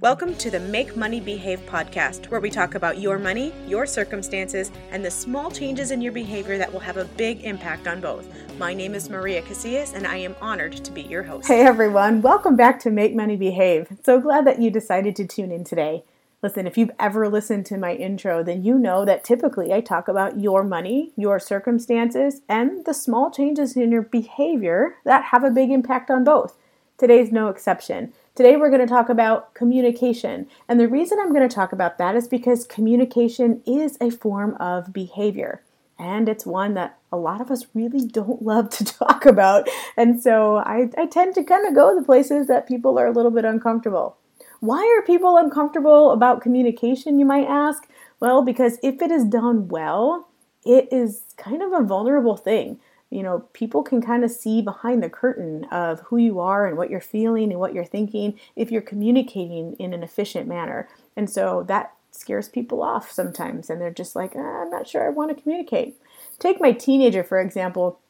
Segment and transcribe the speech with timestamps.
[0.00, 4.72] Welcome to the Make Money Behave podcast, where we talk about your money, your circumstances,
[4.90, 8.26] and the small changes in your behavior that will have a big impact on both.
[8.58, 11.48] My name is Maria Casillas, and I am honored to be your host.
[11.48, 13.88] Hey everyone, welcome back to Make Money Behave.
[14.02, 16.02] So glad that you decided to tune in today.
[16.42, 20.08] Listen, if you've ever listened to my intro, then you know that typically I talk
[20.08, 25.50] about your money, your circumstances, and the small changes in your behavior that have a
[25.50, 26.56] big impact on both.
[26.96, 28.14] Today's no exception.
[28.40, 30.48] Today we're going to talk about communication.
[30.66, 34.56] And the reason I'm going to talk about that is because communication is a form
[34.58, 35.62] of behavior.
[35.98, 39.68] And it's one that a lot of us really don't love to talk about.
[39.94, 43.12] And so I, I tend to kind of go the places that people are a
[43.12, 44.16] little bit uncomfortable.
[44.60, 47.90] Why are people uncomfortable about communication, you might ask?
[48.20, 50.30] Well, because if it is done well,
[50.64, 52.80] it is kind of a vulnerable thing.
[53.10, 56.76] You know, people can kind of see behind the curtain of who you are and
[56.76, 60.88] what you're feeling and what you're thinking if you're communicating in an efficient manner.
[61.16, 65.04] And so that scares people off sometimes, and they're just like, ah, I'm not sure
[65.04, 65.96] I want to communicate.
[66.38, 68.00] Take my teenager, for example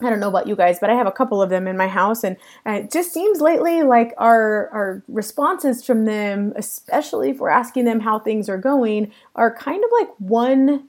[0.00, 1.86] I don't know about you guys, but I have a couple of them in my
[1.86, 7.38] house, and, and, it just seems lately like our our responses from them, especially if
[7.38, 10.88] we're asking them how things are going, are kind of like one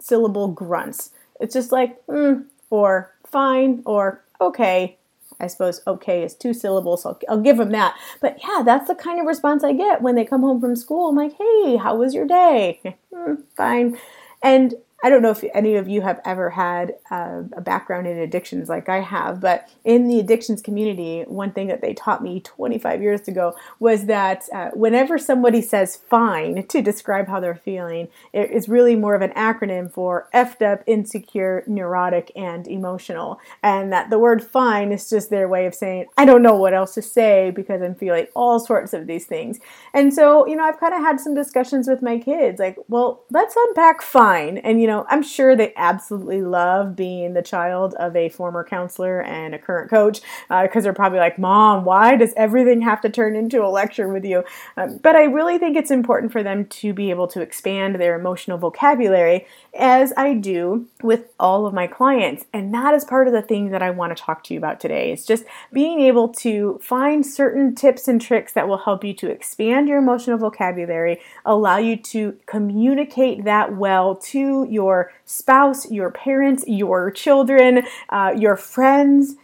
[0.00, 1.10] syllable grunts.
[1.38, 4.98] It's just like mm, or fine or okay.
[5.38, 7.94] I suppose okay is two syllables, so I'll, I'll give them that.
[8.22, 11.08] But yeah, that's the kind of response I get when they come home from school.
[11.08, 12.80] I'm like, hey, how was your day?
[13.12, 13.98] mm, fine.
[14.42, 14.74] And
[15.06, 18.68] I don't know if any of you have ever had uh, a background in addictions
[18.68, 23.02] like I have, but in the addictions community, one thing that they taught me 25
[23.02, 28.50] years ago was that uh, whenever somebody says fine to describe how they're feeling, it
[28.50, 33.38] is really more of an acronym for effed up, insecure, neurotic, and emotional.
[33.62, 36.74] And that the word fine is just their way of saying, I don't know what
[36.74, 39.60] else to say because I'm feeling all sorts of these things.
[39.94, 43.22] And so, you know, I've kind of had some discussions with my kids like, well,
[43.30, 44.58] let's unpack fine.
[44.58, 48.64] And, you you know, I'm sure they absolutely love being the child of a former
[48.64, 53.00] counselor and a current coach because uh, they're probably like, Mom, why does everything have
[53.02, 54.44] to turn into a lecture with you?
[54.76, 58.18] Um, but I really think it's important for them to be able to expand their
[58.18, 59.46] emotional vocabulary
[59.78, 62.44] as I do with all of my clients.
[62.52, 64.80] And that is part of the thing that I want to talk to you about
[64.80, 65.12] today.
[65.12, 69.30] It's just being able to find certain tips and tricks that will help you to
[69.30, 76.64] expand your emotional vocabulary, allow you to communicate that well to your spouse, your parents,
[76.66, 79.34] your children, uh, your friends,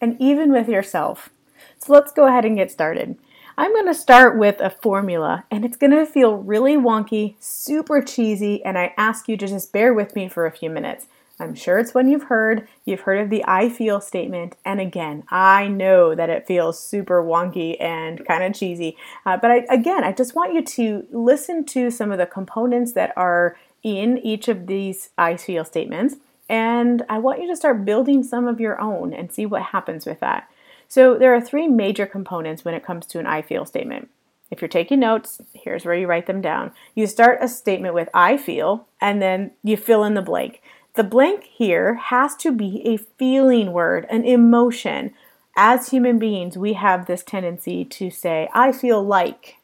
[0.00, 1.30] and even with yourself.
[1.78, 3.16] So let's go ahead and get started.
[3.58, 8.00] I'm going to start with a formula and it's going to feel really wonky, super
[8.00, 11.06] cheesy, and I ask you to just bear with me for a few minutes.
[11.38, 12.68] I'm sure it's one you've heard.
[12.84, 14.56] You've heard of the I feel statement.
[14.64, 18.96] And again, I know that it feels super wonky and kind of cheesy.
[19.26, 22.92] Uh, but I, again, I just want you to listen to some of the components
[22.92, 26.16] that are in each of these I feel statements.
[26.48, 30.06] And I want you to start building some of your own and see what happens
[30.06, 30.48] with that.
[30.88, 34.10] So, there are three major components when it comes to an I feel statement.
[34.50, 36.72] If you're taking notes, here's where you write them down.
[36.94, 40.60] You start a statement with I feel, and then you fill in the blank.
[40.94, 45.14] The blank here has to be a feeling word, an emotion.
[45.56, 49.56] As human beings, we have this tendency to say, I feel like,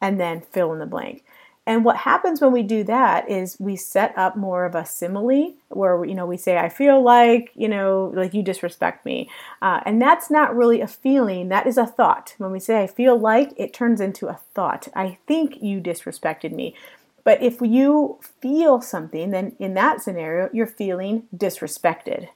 [0.00, 1.22] and then fill in the blank.
[1.70, 5.54] And what happens when we do that is we set up more of a simile
[5.68, 9.30] where, you know, we say, I feel like, you know, like you disrespect me.
[9.62, 12.34] Uh, and that's not really a feeling, that is a thought.
[12.38, 14.88] When we say, I feel like, it turns into a thought.
[14.96, 16.74] I think you disrespected me.
[17.22, 22.30] But if you feel something, then in that scenario, you're feeling disrespected.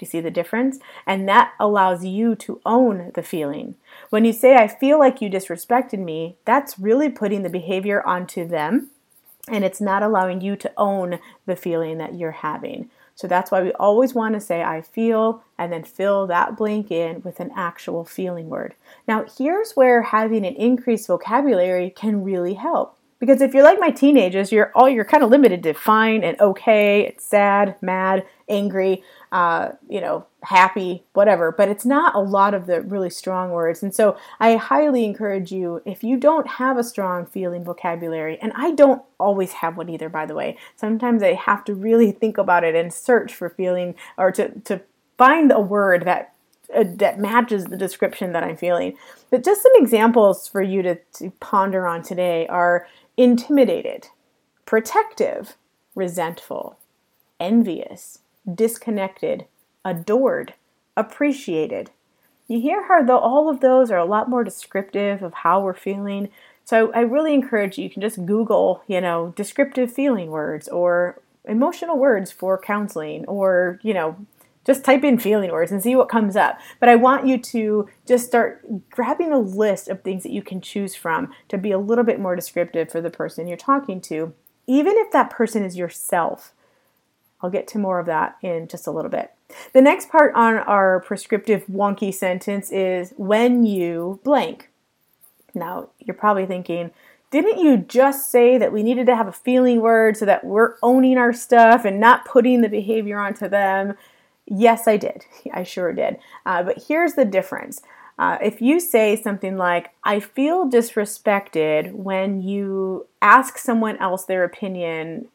[0.00, 0.78] Do you see the difference?
[1.06, 3.74] And that allows you to own the feeling.
[4.08, 8.48] When you say, I feel like you disrespected me, that's really putting the behavior onto
[8.48, 8.88] them
[9.46, 12.88] and it's not allowing you to own the feeling that you're having.
[13.14, 16.90] So that's why we always want to say, I feel, and then fill that blank
[16.90, 18.74] in with an actual feeling word.
[19.06, 22.96] Now, here's where having an increased vocabulary can really help.
[23.20, 26.40] Because if you're like my teenagers, you're all you're kind of limited to fine and
[26.40, 31.52] okay, it's sad, mad, angry, uh, you know, happy, whatever.
[31.52, 33.82] But it's not a lot of the really strong words.
[33.82, 38.52] And so I highly encourage you if you don't have a strong feeling vocabulary, and
[38.56, 40.56] I don't always have one either, by the way.
[40.74, 44.80] Sometimes I have to really think about it and search for feeling or to to
[45.18, 46.32] find a word that
[46.74, 48.96] uh, that matches the description that I'm feeling.
[49.30, 52.86] But just some examples for you to, to ponder on today are
[53.16, 54.08] intimidated,
[54.64, 55.56] protective,
[55.94, 56.78] resentful,
[57.38, 58.20] envious,
[58.52, 59.46] disconnected,
[59.84, 60.54] adored,
[60.96, 61.90] appreciated.
[62.48, 65.74] You hear how though all of those are a lot more descriptive of how we're
[65.74, 66.30] feeling.
[66.64, 71.20] So I really encourage you, you can just Google, you know, descriptive feeling words or
[71.44, 74.16] emotional words for counseling or, you know,
[74.66, 76.58] just type in feeling words and see what comes up.
[76.78, 80.60] But I want you to just start grabbing a list of things that you can
[80.60, 84.34] choose from to be a little bit more descriptive for the person you're talking to,
[84.66, 86.52] even if that person is yourself.
[87.42, 89.32] I'll get to more of that in just a little bit.
[89.72, 94.68] The next part on our prescriptive wonky sentence is when you blank.
[95.54, 96.90] Now, you're probably thinking,
[97.30, 100.74] didn't you just say that we needed to have a feeling word so that we're
[100.82, 103.96] owning our stuff and not putting the behavior onto them?
[104.50, 105.24] Yes, I did.
[105.54, 106.18] I sure did.
[106.44, 107.80] Uh, but here's the difference.
[108.18, 114.44] Uh, if you say something like, I feel disrespected when you ask someone else their
[114.44, 115.28] opinion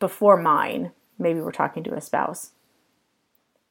[0.00, 2.50] before mine, maybe we're talking to a spouse.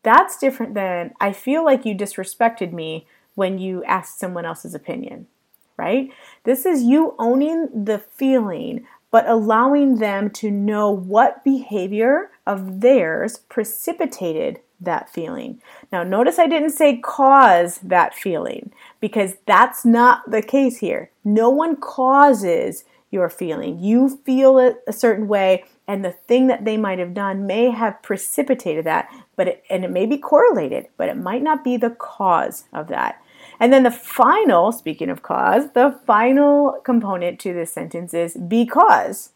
[0.03, 3.05] That's different than I feel like you disrespected me
[3.35, 5.27] when you asked someone else's opinion,
[5.75, 6.09] right?
[6.45, 13.39] This is you owning the feeling, but allowing them to know what behavior of theirs
[13.49, 15.61] precipitated that feeling.
[15.91, 21.11] Now, notice I didn't say cause that feeling because that's not the case here.
[21.23, 23.79] No one causes your feeling.
[23.79, 27.69] You feel it a certain way, and the thing that they might have done may
[27.69, 31.77] have precipitated that, but it, and it may be correlated, but it might not be
[31.77, 33.21] the cause of that.
[33.59, 39.29] And then the final, speaking of cause, the final component to this sentence is because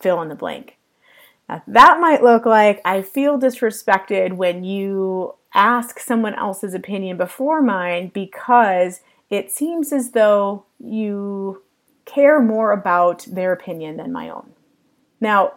[0.00, 0.75] fill in the blank.
[1.48, 8.10] That might look like I feel disrespected when you ask someone else's opinion before mine
[8.12, 9.00] because
[9.30, 11.62] it seems as though you
[12.04, 14.52] care more about their opinion than my own.
[15.20, 15.54] Now,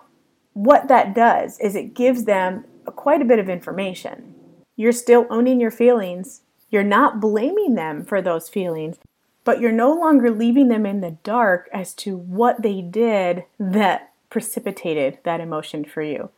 [0.53, 4.33] what that does is it gives them quite a bit of information.
[4.75, 8.97] You're still owning your feelings, you're not blaming them for those feelings,
[9.43, 14.08] but you're no longer leaving them in the dark as to what they did that
[14.29, 16.29] precipitated that emotion for you.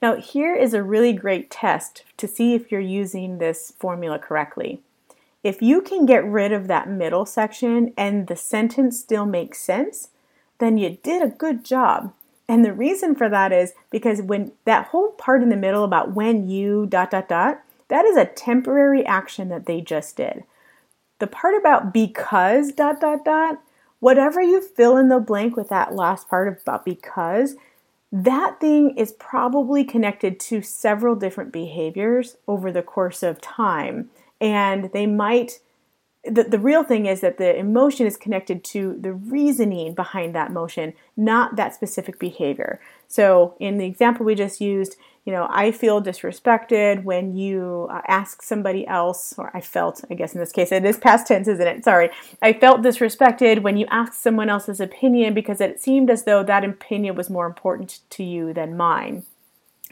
[0.00, 4.80] Now, here is a really great test to see if you're using this formula correctly.
[5.42, 10.10] If you can get rid of that middle section and the sentence still makes sense,
[10.58, 12.12] then you did a good job.
[12.48, 16.14] And the reason for that is because when that whole part in the middle about
[16.14, 20.44] when you dot dot dot, that is a temporary action that they just did.
[21.18, 23.60] The part about because dot dot dot,
[24.00, 27.56] whatever you fill in the blank with that last part about because,
[28.10, 34.08] that thing is probably connected to several different behaviors over the course of time.
[34.40, 35.60] And they might,
[36.24, 40.52] the, the real thing is that the emotion is connected to the reasoning behind that
[40.52, 42.80] motion, not that specific behavior.
[43.08, 44.96] So, in the example we just used,
[45.28, 50.14] you know, I feel disrespected when you uh, ask somebody else, or I felt, I
[50.14, 51.84] guess in this case, it is past tense, isn't it?
[51.84, 52.08] Sorry.
[52.40, 56.64] I felt disrespected when you asked someone else's opinion because it seemed as though that
[56.64, 59.24] opinion was more important to you than mine.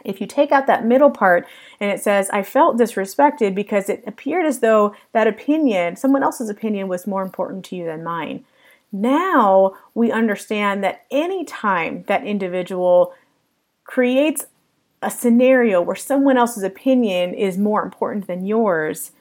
[0.06, 1.46] If you take out that middle part
[1.80, 6.48] and it says, I felt disrespected because it appeared as though that opinion, someone else's
[6.48, 8.46] opinion, was more important to you than mine.
[8.90, 13.12] Now we understand that anytime that individual
[13.84, 14.46] creates
[15.02, 19.12] a scenario where someone else's opinion is more important than yours,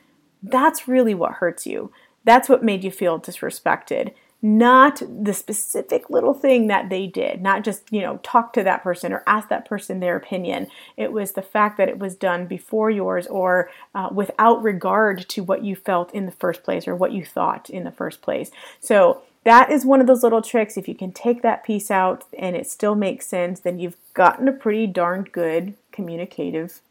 [0.41, 1.91] that's really what hurts you.
[2.23, 4.13] That's what made you feel disrespected.
[4.41, 8.83] Not the specific little thing that they did, not just, you know, talk to that
[8.83, 10.67] person or ask that person their opinion.
[10.97, 15.43] It was the fact that it was done before yours or uh, without regard to
[15.43, 18.51] what you felt in the first place or what you thought in the first place.
[18.79, 20.75] So, that is one of those little tricks.
[20.75, 24.47] If you can take that piece out and it still makes sense, then you've gotten
[24.47, 26.81] a pretty darn good communicative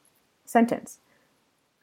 [0.47, 0.99] sentence.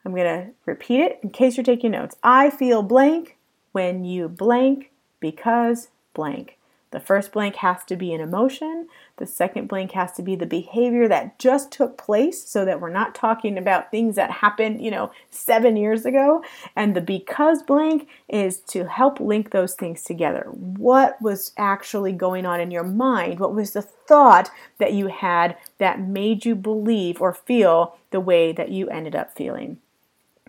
[0.04, 2.16] I'm going to repeat it in case you're taking notes.
[2.22, 3.36] I feel blank
[3.72, 6.58] when you blank because blank.
[6.92, 8.86] The first blank has to be an emotion.
[9.16, 12.90] The second blank has to be the behavior that just took place so that we're
[12.90, 16.44] not talking about things that happened, you know, seven years ago.
[16.76, 20.46] And the because blank is to help link those things together.
[20.50, 23.40] What was actually going on in your mind?
[23.40, 28.52] What was the thought that you had that made you believe or feel the way
[28.52, 29.78] that you ended up feeling?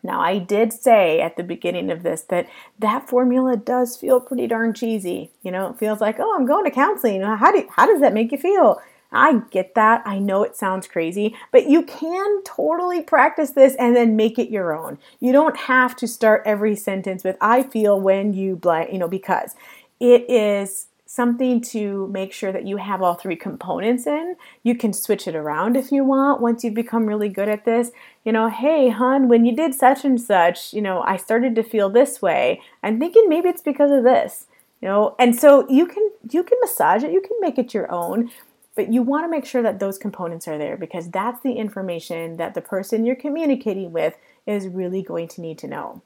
[0.04, 4.48] Now, I did say at the beginning of this that that formula does feel pretty
[4.48, 5.32] darn cheesy.
[5.42, 7.22] You know, it feels like, oh, I'm going to counseling.
[7.22, 8.82] How, do, how does that make you feel?
[9.14, 10.02] I get that.
[10.06, 14.50] I know it sounds crazy, but you can totally practice this and then make it
[14.50, 14.98] your own.
[15.20, 19.08] You don't have to start every sentence with I feel when you blank, you know,
[19.08, 19.56] because
[20.00, 24.36] it is something to make sure that you have all three components in.
[24.64, 27.92] You can switch it around if you want once you've become really good at this.
[28.26, 31.62] You know, hey, hon, when you did such and such, you know, I started to
[31.62, 32.62] feel this way.
[32.82, 34.48] I'm thinking maybe it's because of this.
[34.82, 37.92] You know, and so you can you can massage it, you can make it your
[37.92, 38.32] own,
[38.76, 42.38] but you want to make sure that those components are there because that's the information
[42.38, 44.18] that the person you're communicating with
[44.48, 46.02] is really going to need to know.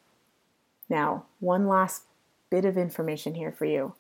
[0.90, 2.04] Now, one last
[2.50, 3.94] bit of information here for you.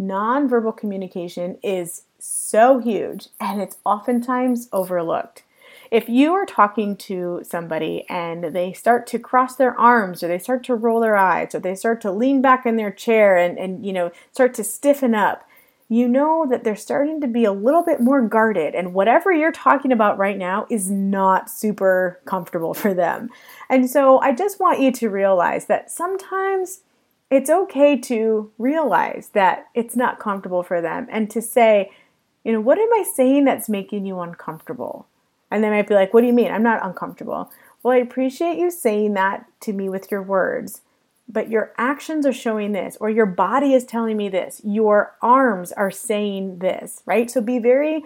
[0.00, 5.42] Nonverbal communication is so huge and it's oftentimes overlooked.
[5.90, 10.38] If you are talking to somebody and they start to cross their arms or they
[10.38, 13.58] start to roll their eyes or they start to lean back in their chair and,
[13.58, 15.46] and you know start to stiffen up,
[15.88, 19.50] you know that they're starting to be a little bit more guarded and whatever you're
[19.50, 23.28] talking about right now is not super comfortable for them.
[23.68, 26.82] And so I just want you to realize that sometimes
[27.30, 31.90] it's okay to realize that it's not comfortable for them and to say,
[32.44, 35.06] you know, what am I saying that's making you uncomfortable?
[35.50, 36.50] And they might be like, what do you mean?
[36.50, 37.50] I'm not uncomfortable.
[37.82, 40.82] Well, I appreciate you saying that to me with your words
[41.32, 45.72] but your actions are showing this, or your body is telling me this, your arms
[45.72, 47.30] are saying this, right?
[47.30, 48.04] So be very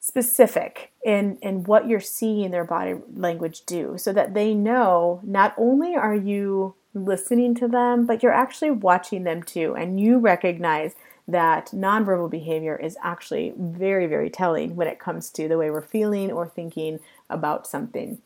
[0.00, 5.54] specific in, in what you're seeing their body language do so that they know not
[5.58, 10.94] only are you listening to them, but you're actually watching them too, and you recognize
[11.28, 15.80] that nonverbal behavior is actually very, very telling when it comes to the way we're
[15.80, 18.18] feeling or thinking about something.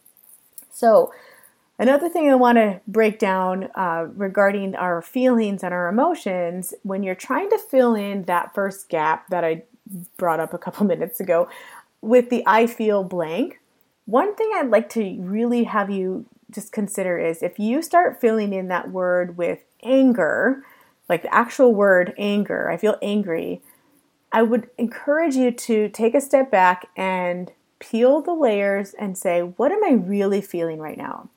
[0.70, 1.12] So,
[1.78, 7.02] Another thing I want to break down uh, regarding our feelings and our emotions when
[7.02, 9.64] you're trying to fill in that first gap that I
[10.16, 11.48] brought up a couple minutes ago
[12.00, 13.60] with the I feel blank,
[14.06, 18.52] one thing I'd like to really have you just consider is if you start filling
[18.52, 20.62] in that word with anger,
[21.08, 23.60] like the actual word anger, I feel angry,
[24.32, 29.40] I would encourage you to take a step back and peel the layers and say,
[29.40, 31.28] what am I really feeling right now?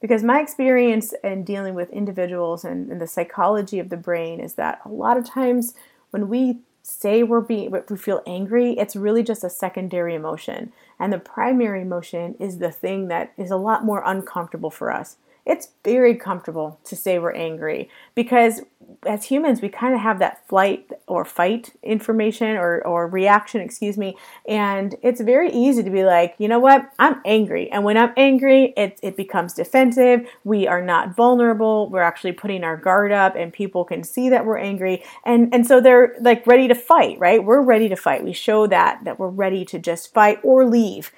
[0.00, 4.54] Because my experience in dealing with individuals and, and, the psychology of the brain is
[4.54, 5.74] that a lot of times
[6.10, 10.72] when we say we're being we feel angry, it's really just a secondary emotion.
[10.98, 15.16] And the primary emotion is the thing that is a lot more uncomfortable for us
[15.46, 18.62] it's very comfortable to say we're angry because
[19.06, 23.96] as humans we kind of have that flight or fight information or, or reaction excuse
[23.96, 24.16] me
[24.48, 26.90] and it's very easy to be like you know what?
[26.98, 27.70] I'm angry.
[27.70, 30.28] And when i'm angry it, it becomes defensive.
[30.44, 31.88] We are not vulnerable.
[31.88, 35.04] We're actually putting our guard up and people can see that we're angry.
[35.24, 37.42] And and so they're like ready to fight right?
[37.42, 38.24] We're ready to fight.
[38.24, 41.12] We show that that we're ready to just fight or leave.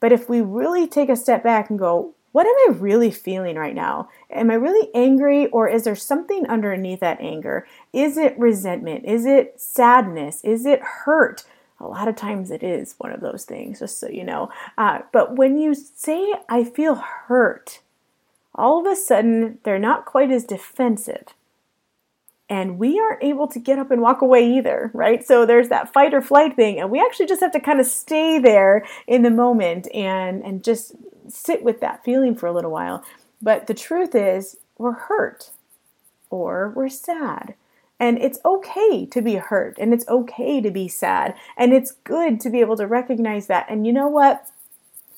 [0.00, 3.56] But if we really take a step back and go what am I really feeling
[3.56, 4.10] right now?
[4.28, 7.66] Am I really angry or is there something underneath that anger?
[7.94, 9.06] Is it resentment?
[9.06, 10.44] Is it sadness?
[10.44, 11.44] Is it hurt?
[11.80, 14.50] A lot of times it is one of those things, just so you know.
[14.76, 17.80] Uh, but when you say, I feel hurt,
[18.54, 21.28] all of a sudden they're not quite as defensive.
[22.50, 25.26] And we aren't able to get up and walk away either, right?
[25.26, 27.86] So there's that fight or flight thing, and we actually just have to kind of
[27.86, 30.94] stay there in the moment and, and just
[31.32, 33.04] sit with that feeling for a little while.
[33.40, 35.50] But the truth is, we're hurt
[36.30, 37.54] or we're sad.
[37.98, 41.34] And it's okay to be hurt and it's okay to be sad.
[41.56, 43.66] And it's good to be able to recognize that.
[43.68, 44.50] And you know what?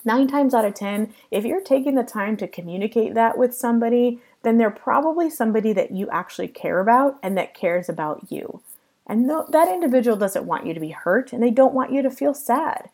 [0.05, 4.21] Nine times out of 10, if you're taking the time to communicate that with somebody,
[4.43, 8.61] then they're probably somebody that you actually care about and that cares about you.
[9.07, 12.11] And that individual doesn't want you to be hurt and they don't want you to
[12.11, 12.91] feel sad.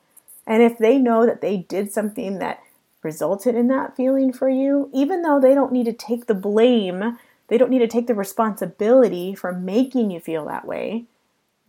[0.46, 2.62] And if they know that they did something that
[3.04, 7.18] resulted in that feeling for you, even though they don't need to take the blame,
[7.48, 11.04] they don't need to take the responsibility for making you feel that way.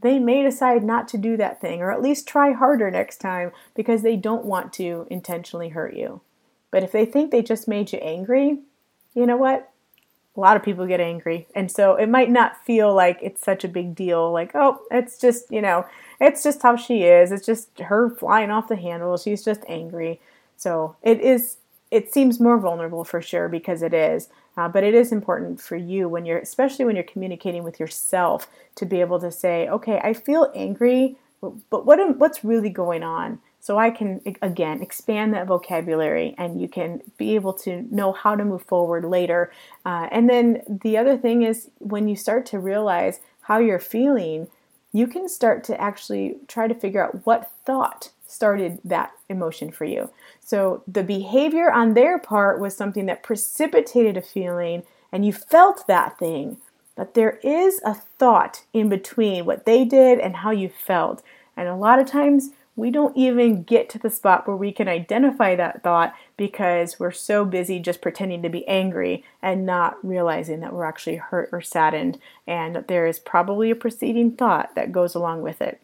[0.01, 3.51] They may decide not to do that thing or at least try harder next time
[3.75, 6.22] because they don't want to intentionally hurt you.
[6.72, 8.60] But if they think they just made you angry,
[9.13, 9.72] you know what?
[10.36, 11.48] A lot of people get angry.
[11.56, 14.32] And so it might not feel like it's such a big deal.
[14.32, 15.86] Like, oh, it's just, you know,
[16.20, 17.32] it's just how she is.
[17.32, 19.18] It's just her flying off the handle.
[19.18, 20.20] She's just angry.
[20.58, 21.58] So it is
[21.92, 25.76] it seems more vulnerable for sure because it is uh, but it is important for
[25.76, 30.00] you when you're especially when you're communicating with yourself to be able to say okay
[30.04, 31.16] i feel angry
[31.70, 33.40] but what am, what's really going on?
[33.60, 38.36] So i can again expand that vocabulary and you can be able to know how
[38.36, 39.52] to move forward later.
[39.86, 44.48] Uh, and then the other thing is when you start to realize how you're feeling
[44.92, 49.86] you can start to actually try to figure out what thought started that emotion for
[49.86, 50.10] you.
[50.42, 55.88] So the behavior on their part was something that precipitated a feeling and you felt
[55.88, 56.58] that thing.
[56.96, 61.24] But there is a thought in between what they did and how you felt.
[61.58, 64.88] And a lot of times we don't even get to the spot where we can
[64.88, 70.60] identify that thought because we're so busy just pretending to be angry and not realizing
[70.60, 75.15] that we're actually hurt or saddened, and there is probably a preceding thought that goes
[75.15, 75.80] along with it.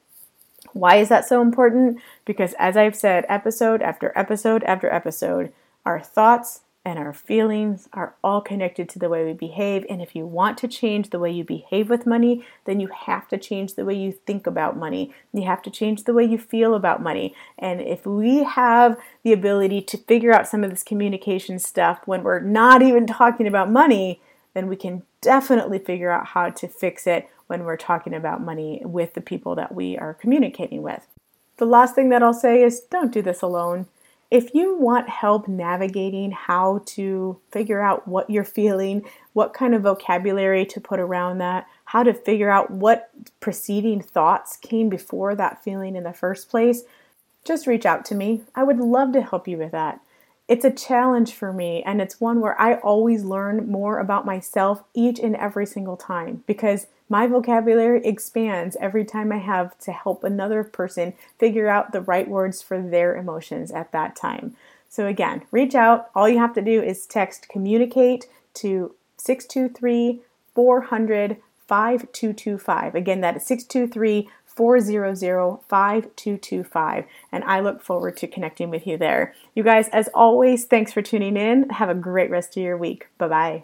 [0.74, 2.00] Why is that so important?
[2.26, 5.52] Because, as I've said, episode after episode after episode,
[5.86, 9.86] our thoughts and our feelings are all connected to the way we behave.
[9.88, 13.28] And if you want to change the way you behave with money, then you have
[13.28, 15.14] to change the way you think about money.
[15.32, 17.36] You have to change the way you feel about money.
[17.60, 22.24] And if we have the ability to figure out some of this communication stuff when
[22.24, 24.20] we're not even talking about money,
[24.56, 28.82] then we can definitely figure out how to fix it when we're talking about money
[28.86, 31.06] with the people that we are communicating with.
[31.58, 33.88] The last thing that I'll say is don't do this alone.
[34.32, 39.82] If you want help navigating how to figure out what you're feeling, what kind of
[39.82, 43.10] vocabulary to put around that, how to figure out what
[43.42, 46.84] preceding thoughts came before that feeling in the first place,
[47.44, 48.44] just reach out to me.
[48.56, 50.00] I would love to help you with that
[50.52, 54.84] it's a challenge for me and it's one where I always learn more about myself
[54.94, 60.26] each and every single time because my vocabulary expands every time I have to help
[60.26, 64.58] another person figure out the right words for their emotions at that time.
[64.90, 66.10] So again, reach out.
[66.14, 70.20] All you have to do is text communicate to 623
[70.54, 71.38] 400
[71.72, 72.96] 5225.
[72.96, 74.28] Again, that is 623
[74.58, 79.34] 400-5225 and I look forward to connecting with you there.
[79.56, 81.70] You guys as always, thanks for tuning in.
[81.70, 83.08] Have a great rest of your week.
[83.18, 83.64] Bye-bye.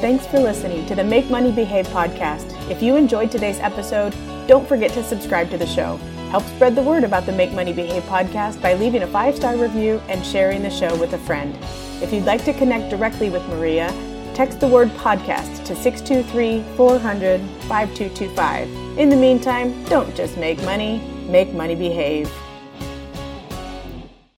[0.00, 2.56] Thanks for listening to the Make Money Behave podcast.
[2.70, 4.14] If you enjoyed today's episode,
[4.46, 5.98] don't forget to subscribe to the show.
[6.30, 10.00] Help spread the word about the Make Money Behave podcast by leaving a 5-star review
[10.08, 11.54] and sharing the show with a friend.
[12.02, 13.92] If you'd like to connect directly with Maria,
[14.40, 18.98] text the word podcast to 623 400 5225.
[18.98, 20.96] In the meantime, don't just make money,
[21.28, 22.32] make money behave.